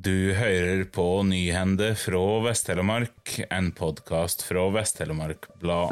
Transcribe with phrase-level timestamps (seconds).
[0.00, 5.90] Du hører på Nyhende fra Vest-Telemark, en podkast fra Vest-Telemark Blad.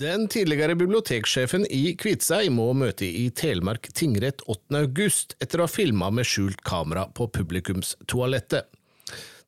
[0.00, 4.80] Den tidligere biblioteksjefen i Kviteseid må møte i Telemark tingrett 8.
[4.80, 8.72] august etter å ha filma med skjult kamera på publikumstoalettet.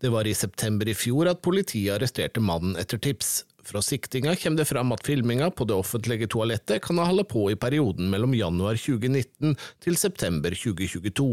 [0.00, 3.42] Det var i september i fjor at politiet arresterte mannen etter tips.
[3.66, 7.48] Fra siktinga kommer det fram at filminga på det offentlige toalettet kan ha holdt på
[7.50, 11.26] i perioden mellom januar 2019 til september 2022.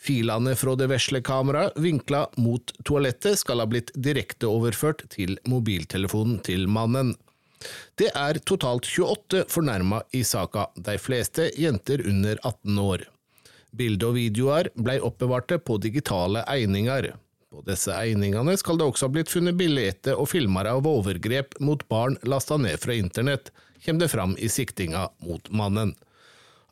[0.00, 6.40] Filene fra det vesle kameraet vinkla mot toalettet skal ha blitt direkte overført til mobiltelefonen
[6.48, 7.12] til mannen.
[7.98, 13.06] Det er totalt 28 fornærma i saka, de fleste jenter under 18 år.
[13.76, 17.12] Bilde og videoer ble oppbevarte på digitale egninger.
[17.48, 21.80] På disse egningene skal det også ha blitt funnet bilder og filmer av overgrep mot
[21.88, 23.48] barn lasta ned fra internett,
[23.84, 25.94] kommer det fram i siktinga mot mannen.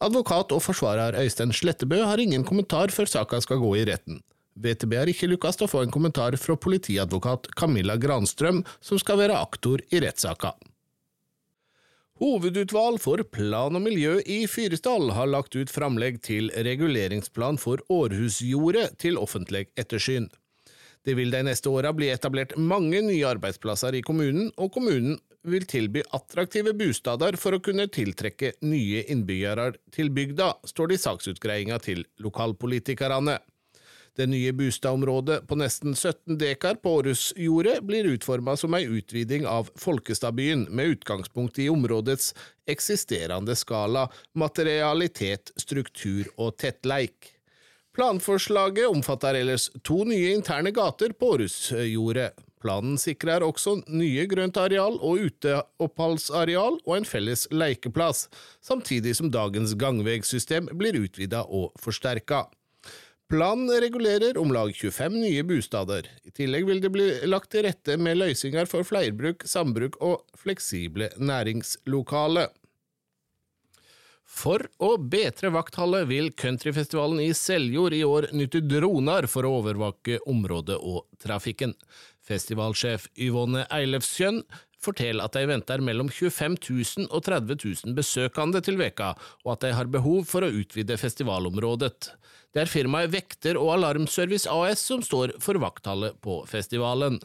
[0.05, 4.21] Advokat og forsvarer Øystein Slettebø har ingen kommentar før saka skal gå i retten.
[4.61, 9.37] VTB har ikke lykkes å få en kommentar fra politiadvokat Camilla Granstrøm, som skal være
[9.37, 10.53] aktor i rettssaka.
[12.21, 18.95] Hovedutvalg for plan og miljø i Fyresdal har lagt ut framlegg til reguleringsplan for Århusjordet
[19.01, 20.31] til offentlig ettersyn.
[21.07, 25.63] Det vil de neste åra bli etablert mange nye arbeidsplasser i kommunen, og kommunen vil
[25.71, 31.79] tilby attraktive bostader for å kunne tiltrekke nye innbyggere til bygda, står det i saksutgreiinga
[31.85, 33.37] til lokalpolitikerne.
[34.17, 39.69] Det nye bostadområdet på nesten 17 dekar på Århusjordet blir utforma som ei utviding av
[39.79, 42.33] Folkestadbyen, med utgangspunkt i områdets
[42.67, 47.36] eksisterende skala, materialitet, struktur og tettleik.
[47.97, 52.35] Planforslaget omfatter ellers to nye interne gater på Århusjordet.
[52.61, 58.27] Planen sikrer også nye grøntareal og uteoppholdsareal og en felles leikeplass,
[58.61, 62.43] samtidig som dagens gangvegsystem blir utvida og forsterka.
[63.33, 66.05] Planen regulerer om lag 25 nye bostader.
[66.29, 71.15] I tillegg vil det bli lagt til rette med løsninger for flerbruk, sambruk og fleksible
[71.17, 72.51] næringslokale.
[74.27, 80.19] For å betre vaktholdet vil countryfestivalen i Seljord i år nytte droner for å overvåke
[80.27, 81.77] området og trafikken.
[82.27, 84.43] Festivalsjef Yvonne Eilefskjønn
[84.83, 89.15] forteller at de venter mellom 25 000 og 30 000 besøkende til veka,
[89.47, 92.11] og at de har behov for å utvide festivalområdet.
[92.55, 97.19] Det er firmaet Vekter og Alarmservice AS som står for vaktholdet på festivalen.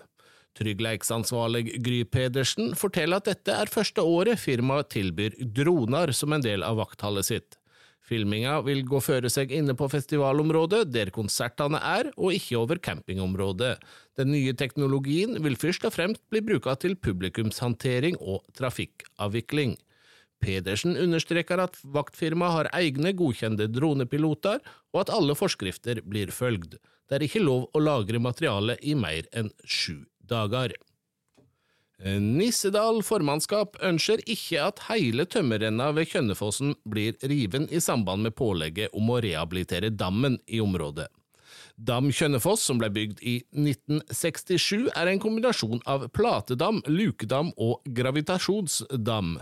[0.59, 6.65] Tryggleiksansvarlig Gry Pedersen forteller at dette er første året firmaet tilbyr droner som en del
[6.67, 7.57] av vaktholdet sitt.
[8.11, 13.77] Filminga vil gå føre seg inne på festivalområdet, der konsertene er, og ikke over campingområdet.
[14.19, 19.77] Den nye teknologien vil først og fremst bli bruka til publikumshåndtering og trafikkavvikling.
[20.41, 24.59] Pedersen understreker at vaktfirmaet har egne godkjente dronepiloter,
[24.91, 26.81] og at alle forskrifter blir følgt.
[27.07, 30.73] Det er ikke lov å lagre materiale i mer enn sju dager.
[32.01, 38.95] Nissedal formannskap ønsker ikke at hele tømmerrenna ved Kjønnefossen blir riven i samband med pålegget
[38.97, 41.11] om å rehabilitere dammen i området.
[41.81, 49.37] Dam Kjønnefoss, som ble bygd i 1967, er en kombinasjon av platedam, lukedam og gravitasjonsdam.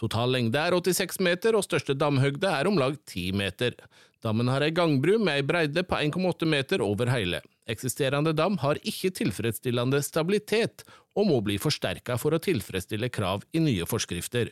[0.00, 3.76] Total lengde er 86 meter, og største damhøgde er om lag 10 meter.
[4.24, 7.42] Dammen har ei gangbru med ei breide på 1,8 meter over hele.
[7.70, 10.82] Eksisterende dam har ikke tilfredsstillende stabilitet,
[11.14, 14.50] og må bli forsterka for å tilfredsstille krav i nye forskrifter.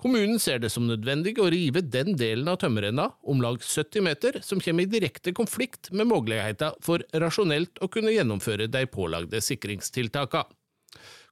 [0.00, 4.38] Kommunen ser det som nødvendig å rive den delen av tømmerrenna, om lag 70 meter,
[4.40, 10.48] som kommer i direkte konflikt med muligheten for rasjonelt å kunne gjennomføre de pålagde sikringstiltakene.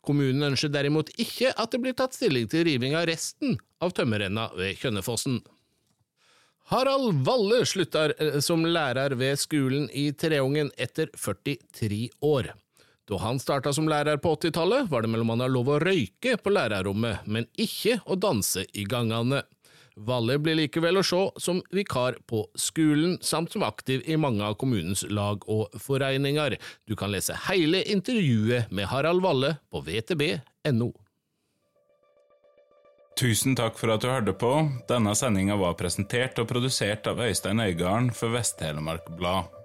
[0.04, 4.46] Kommunen ønsker derimot ikke at det blir tatt stilling til riving av resten av tømmerrenna
[4.56, 5.40] ved Kjønnefossen.
[6.68, 12.50] Harald Valle slutter eh, som lærer ved skolen i Treungen etter 43 år.
[13.08, 16.52] Da han starta som lærer på 80-tallet, var det mellom annet lov å røyke på
[16.52, 19.40] lærerrommet, men ikke å danse i gangene.
[19.96, 24.60] Valle blir likevel å se som vikar på skolen, samt som aktiv i mange av
[24.60, 26.60] kommunens lag og foreninger.
[26.84, 30.92] Du kan lese hele intervjuet med Harald Valle på vtb.no.
[33.18, 34.52] Tusen takk for at du hørte på.
[34.86, 39.57] Denne sendinga var presentert og produsert av Øystein Øygarden for Vest-Telemark Blad.